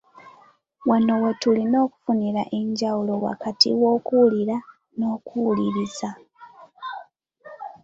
[0.89, 4.57] Wano we tulina okufunira enjawulo wakati w’okuwulira
[4.97, 6.09] n’okuwuliriza.